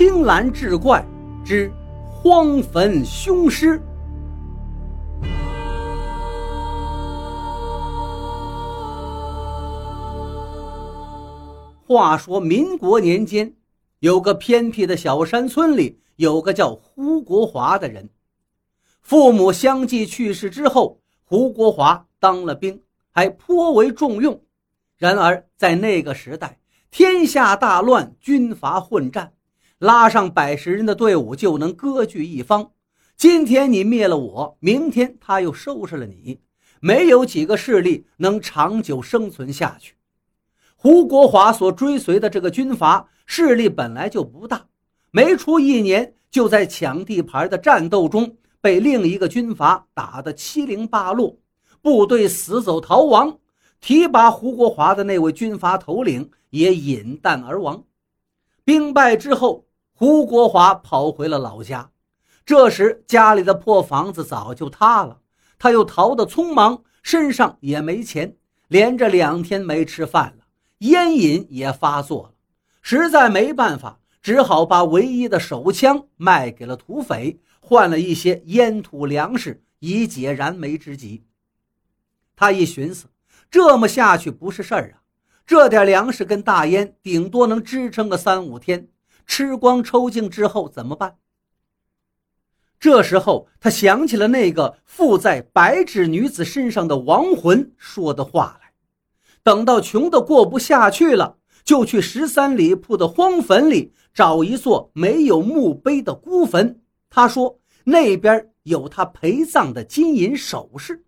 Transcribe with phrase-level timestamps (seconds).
[0.00, 1.04] 青蓝志怪
[1.44, 1.70] 之
[2.08, 3.78] 荒坟凶尸。
[11.86, 13.54] 话说民国年间，
[13.98, 18.08] 有个偏僻的小山村里，有个叫胡国华的人。
[19.02, 22.80] 父母相继去世之后，胡国华当了兵，
[23.10, 24.40] 还颇为重用。
[24.96, 26.58] 然而在那个时代，
[26.90, 29.34] 天下大乱，军阀混战，
[29.80, 32.72] 拉上百十人的队伍就能割据一方。
[33.16, 36.38] 今天你灭了我，明天他又收拾了你，
[36.80, 39.94] 没有几个势力能长久生存下去。
[40.76, 44.66] 胡国华所追随的这个军阀势力本来就不大，
[45.10, 51.38] 没出一年，就在抢地盘的战斗中被另一个军阀打得七零八落，
[51.80, 53.38] 部队死走逃亡，
[53.80, 57.82] 提拔胡国华的那位军阀头领也饮弹而亡。
[58.62, 59.66] 兵败之后，
[60.00, 61.90] 胡国华跑回了老家，
[62.46, 65.20] 这时家里的破房子早就塌了，
[65.58, 68.34] 他又逃得匆忙，身上也没钱，
[68.68, 70.46] 连着两天没吃饭了。
[70.78, 72.32] 烟瘾也发作了，
[72.80, 81.26] 实在没办法，只好把唯一的手枪卖给了土匪，换了一些烟土粮食，以解燃眉之急。
[82.34, 83.08] 他一寻思，
[83.50, 85.04] 这么下去不是事儿啊！
[85.44, 88.88] 这点粮食跟大烟，顶多能支撑个三五天，
[89.30, 91.16] 吃光抽净之后怎么办？
[92.80, 98.72] 这时候，他想起了那个附在白纸女子身上的亡魂说的话来。
[99.44, 106.82] 等到穷的过不下去了，就去十三里铺的荒坟里找一座没有墓碑的孤坟。
[107.08, 111.04] 他说那边有他陪葬的金银首饰。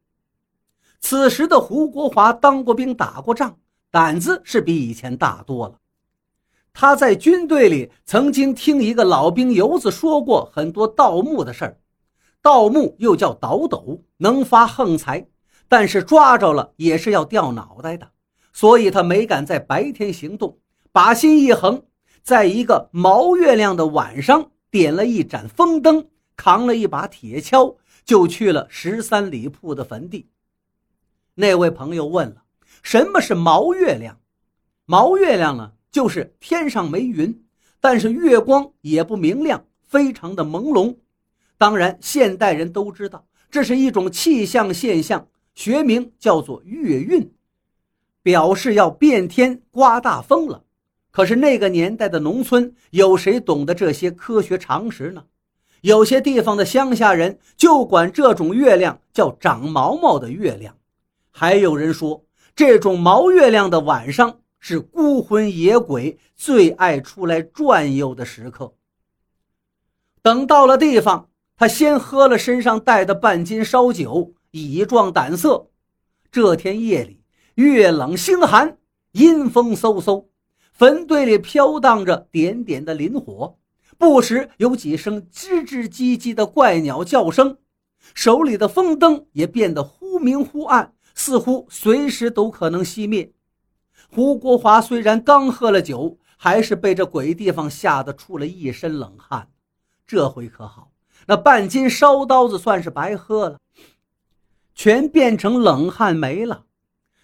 [1.00, 3.58] 此时的胡国华当过兵，打过仗，
[3.90, 5.81] 胆子是比以前大多了。
[6.72, 11.78] 他在军队里曾经听一个老兵游子说过很多盗墓的事儿。
[12.40, 15.28] 盗墓又叫倒斗，能发横财，
[15.68, 18.10] 但是抓着了也是要掉脑袋的。
[18.52, 20.58] 所以他没敢在白天行动，
[20.90, 21.84] 把心一横，
[22.22, 30.28] 在一个毛月亮的晚上，点了一盏风灯，扛了一把铁锹，就去了十三里铺的坟地。
[31.34, 32.42] 那位朋友问了
[32.82, 34.18] ：“什么是毛月亮？”
[34.84, 37.44] 毛月亮呢，就是天上没云，
[37.78, 40.96] 但是月光也不明亮，非常的朦胧。
[41.58, 47.30] 当然，现代人都知道，这是一种气象现象，学名叫做月晕。
[48.22, 50.62] 表示要变天刮大风了，
[51.10, 55.24] 可是那个年代的农村有谁懂得这些科学常识呢？
[55.80, 60.76] 有些地方的乡下人就管这种月亮叫长毛毛的月亮，
[61.32, 62.24] 还有人说
[62.54, 68.72] 这种毛月亮的晚上是孤魂野鬼最爱出来转悠的时刻。
[70.22, 75.68] 等到了地方，他先喝了身上带的半斤烧酒，以壮胆色。
[76.30, 77.24] 这天夜里。
[77.56, 78.78] 月冷星寒，
[79.10, 80.28] 阴风嗖嗖，
[80.72, 83.58] 坟堆里飘荡着点点的磷火，
[83.98, 87.58] 不时有几声吱吱唧唧的怪鸟叫声，
[88.14, 93.30] 手里的风灯也变得忽明忽暗，似乎随时都可能熄灭。
[94.14, 99.48] 胡国华虽然刚喝了酒，还是被这鬼地方吓得出了一身冷汗。
[100.06, 100.90] 这回可好，
[101.26, 103.58] 那半斤烧刀子算是白喝了，
[104.74, 106.64] 全变成冷汗没了。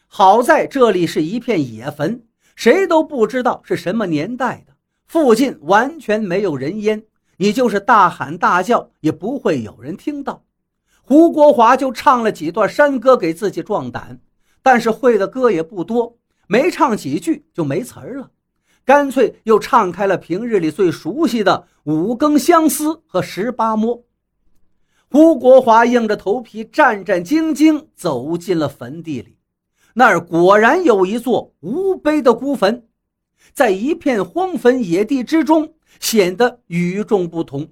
[0.06, 2.22] 好在这里是一片野坟，
[2.56, 4.72] 谁都不知道是什么年代的，
[5.06, 7.05] 附近完全没有人烟，
[7.37, 10.43] 你就是大喊大叫也不会有人听到。
[11.03, 14.20] 胡国华就唱了几段山歌给自己壮胆，
[14.62, 16.18] 但是会的歌也不多，
[16.49, 18.31] 没唱几句就没词儿了，
[18.85, 23.99] 干脆又唱开了平日里最熟悉的《五更相思》和《十八摸》。
[25.11, 29.37] 胡国华硬着头皮，战战兢兢走进了坟地里。
[29.95, 32.89] 那儿果然有一座无碑的孤坟，
[33.53, 37.69] 在一片荒坟野地之中，显得与众不同。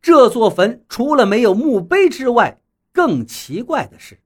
[0.00, 2.60] 这座坟除了没有墓碑之外，
[2.92, 4.20] 更奇怪的是，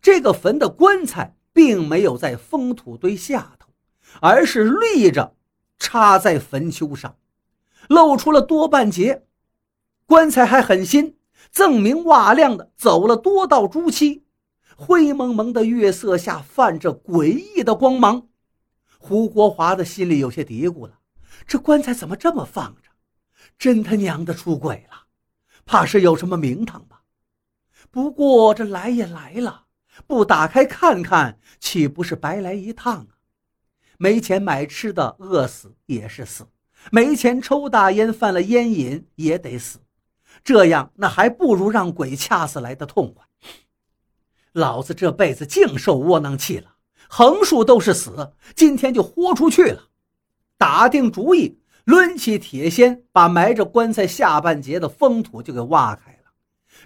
[0.00, 3.68] 这个坟的棺材并没有在封土堆下头，
[4.20, 5.36] 而是立着，
[5.78, 7.16] 插在坟丘上，
[7.88, 9.24] 露出了多半截。
[10.06, 11.16] 棺材还很新，
[11.54, 14.24] 锃明瓦亮的，走了多道朱漆。
[14.76, 18.28] 灰蒙蒙的月色下泛着诡异的光芒，
[18.98, 20.98] 胡国华的心里有些嘀咕了：
[21.46, 22.90] 这棺材怎么这么放着？
[23.58, 25.04] 真他娘的出轨了！
[25.64, 27.02] 怕是有什么名堂吧？
[27.90, 29.61] 不过这来也来了，
[30.06, 33.08] 不打开看看，岂不是白来一趟啊？
[33.98, 36.44] 没钱买吃的，饿死也是死；
[36.90, 39.78] 没钱抽大烟，犯了烟瘾也得死。
[40.42, 43.24] 这样那还不如让鬼掐死来的痛快。
[44.52, 46.76] 老子这辈子净受窝囊气了，
[47.08, 49.88] 横竖都是死，今天就豁出去了。
[50.58, 56.32] 打定主意，抡起铁锨，把埋着棺材下半截的封土就给挖开了，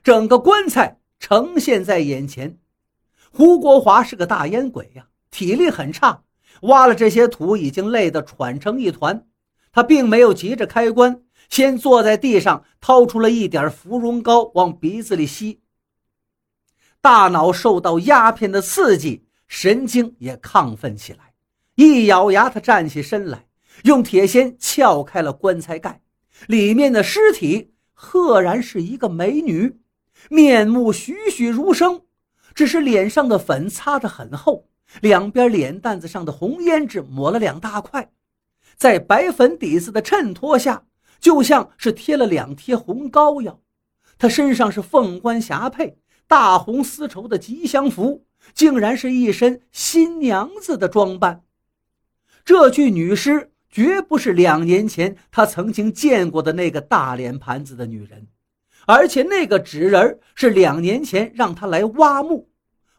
[0.02, 2.58] 整个棺材呈现在眼前。
[3.30, 6.22] 胡国华是个大烟鬼呀，体力很差，
[6.62, 9.26] 挖了这些土已经累得喘成一团。
[9.72, 15.60] 他并没有急着开棺，先坐在地上，掏出了一点芙蓉膏往鼻子里吸。
[17.02, 21.34] 大脑受到鸦片的刺激，神经也亢奋起来。
[21.74, 23.46] 一咬牙，他站起身来，
[23.84, 26.00] 用铁锨撬开了棺材盖，
[26.46, 29.78] 里面的尸体赫然是一个美女，
[30.30, 32.00] 面目栩栩如生，
[32.56, 34.66] 只是脸上的粉擦得很厚，
[35.00, 38.10] 两边脸蛋子上的红胭脂抹了两大块，
[38.76, 40.82] 在白粉底子的衬托下，
[41.20, 43.60] 就像是贴了两贴红膏药。
[44.18, 45.98] 她身上是凤冠霞帔。
[46.28, 51.44] 大红丝绸的吉祥服，竟然是一身新娘子的装扮。
[52.44, 58.26] 这具女尸绝不是两年前他曾经见过的那个大脸盘子的女人，
[58.86, 62.48] 而且那个纸人是两年前让他来挖墓。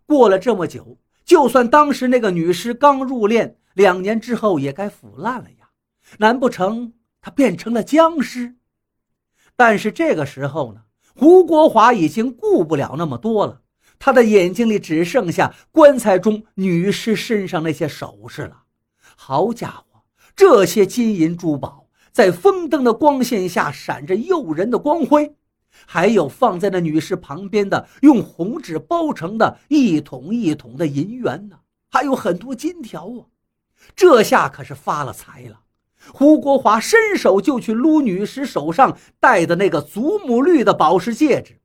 [0.06, 5.70] 过了这么久，就算当时那个女尸刚入殓，两年之后也该腐烂了呀？
[6.20, 8.56] 难不成她变成了僵尸？
[9.56, 10.82] 但是这个时候呢？
[11.16, 13.62] 胡国华已经顾不了那么多了，
[13.98, 18.62] 他的眼睛里只剩下棺材中女尸身上那些首饰了。
[19.16, 20.04] 好家伙，
[20.36, 25.36] 这些金银珠宝在风灯的光线下闪着诱人的光辉，
[25.86, 31.60] 还有放在那女尸旁边的用红纸包成的一桶一桶的银元呢，
[31.90, 33.26] 还有很多金条啊！
[33.96, 35.62] 这下可是发了财了。
[36.14, 41.60] 胡国华伸手就去撸女尸手上戴的那个祖母绿的宝石戒指，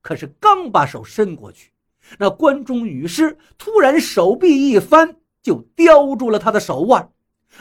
[0.00, 1.72] 可是刚把手伸过去，
[2.18, 7.10] 那关中女尸突然手臂一翻，就叼住了他的手腕，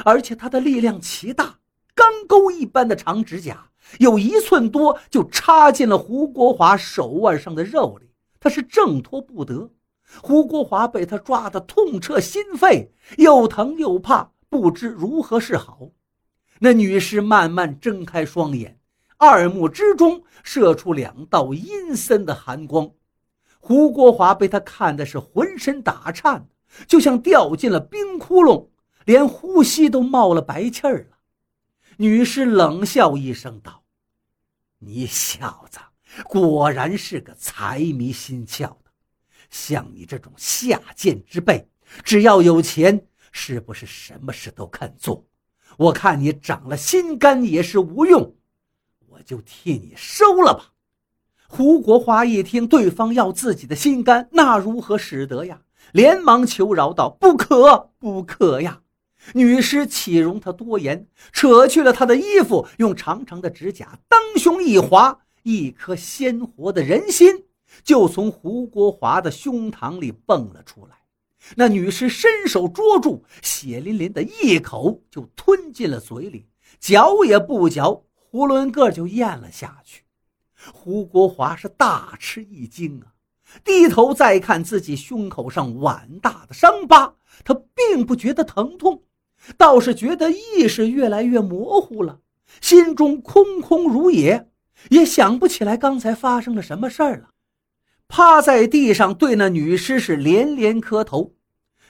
[0.05, 1.59] 而且他的力量奇大，
[1.93, 3.69] 钢钩一般的长指甲
[3.99, 9.69] 有一寸多就插进了胡国华手腕上的肉里，他是挣脱不得。
[10.21, 15.89] 胡国华被他抓得痛彻心扉，又疼又怕，不知如何是好。
[16.59, 18.77] 那女尸慢慢睁开双眼，
[19.17, 22.91] 二目之中射出两道阴森的寒光。
[23.59, 26.47] 胡国华被他看的是浑身打颤，
[26.87, 28.67] 就像掉进了冰窟窿，
[29.05, 31.17] 连呼吸都冒了白气儿了。
[32.01, 33.83] 女尸冷笑一声道
[34.81, 35.77] ：“你小子
[36.23, 38.85] 果然是个财迷心窍的，
[39.51, 41.69] 像你这种下贱之辈，
[42.03, 45.23] 只要有钱，是不是什么事都肯做？”
[45.77, 48.35] 我看你长了心肝也是无用，
[49.07, 50.73] 我就替你收了吧。
[51.47, 55.61] 胡国华一听对方要自己的心肝，那如何使得呀？
[55.91, 58.81] 连忙求饶道：“不可，不可呀！”
[59.33, 67.45] 女尸岂容他多言，扯去了他的衣服，用长长的指甲当胸一划，一颗鲜活的人心
[67.83, 70.97] 就从胡国华的胸膛里蹦了出来。
[71.55, 76.47] 那女尸伸手捉住，血淋淋的一口就吞进了嘴里，
[76.79, 80.03] 嚼也不嚼，囫囵个就咽了下去。
[80.71, 83.13] 胡国华是大吃一惊啊，
[83.63, 89.03] 低头再看自己胸口上碗大的伤疤，他并不觉得疼痛，
[89.57, 92.19] 倒是觉得意识越来越模糊了，
[92.61, 94.47] 心中空空如也，
[94.89, 97.29] 也想不起来刚才发生了什么事儿了。
[98.07, 101.33] 趴在地上，对那女尸是连连磕头。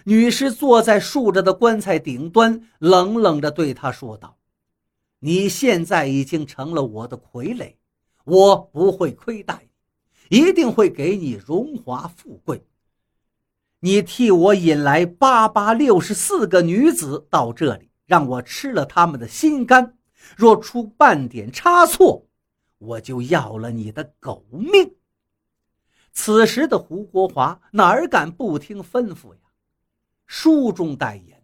[0.06, 4.38] 女尸坐在竖着的棺材顶端，冷冷地对他说道
[5.20, 7.76] ：“你现在已经成了我的傀儡，
[8.26, 9.68] 我不会亏待
[10.30, 12.64] 你，一定会给你荣华富贵。
[13.84, 19.98] 你替我引来八八六十四个女子到这里，让我吃了他们的心肝。
[20.38, 22.28] 若出半点差错，
[22.78, 24.94] 我就要了你的狗命。”
[26.14, 29.40] 此时的胡国华哪儿敢不听吩咐呀？
[30.28, 31.42] 书中代言，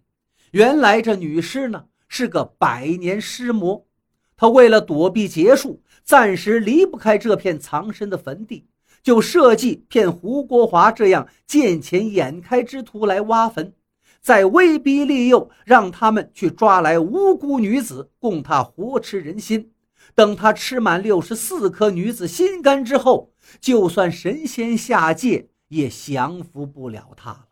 [0.52, 3.88] 原来这女尸呢是个百年尸魔，
[4.36, 8.68] 她为了躲避劫数，暂时离不开这片藏身的坟地，
[9.08, 13.74] 就设计骗胡国华这样见钱眼开之徒来挖坟，
[14.20, 19.72] 再威逼利诱，让他们去抓来无辜女子，供他活吃人心。
[20.14, 27.46] 等他吃满六十四颗女子心肝之后，就算神仙下界也降服不了他了。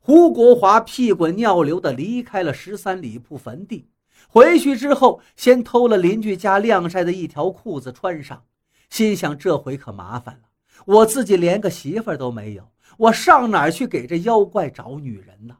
[0.00, 3.88] 胡国华屁滚尿流地离开了十三里铺坟地，
[4.26, 8.42] 回去之后，先偷了邻居家晾晒的一条裤子穿上，
[8.90, 10.45] 心想这回可麻烦了，
[10.84, 15.56] 我自己连个媳妇都没有，我上哪儿去给这妖怪找女人呢？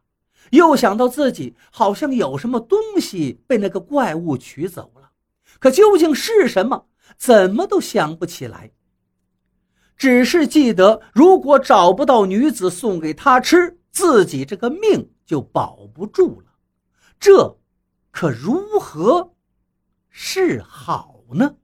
[0.50, 5.10] 又想到自己好像有什么东西被那个怪物取走了，
[5.58, 8.70] 可究竟是什么，怎么都想不起来。
[9.96, 16.46] 只是记得，如果找不到女子送给他吃，自己这个命就保不住了。
[17.18, 17.58] 这。
[18.18, 19.34] 可如何
[20.08, 21.54] 是好呢？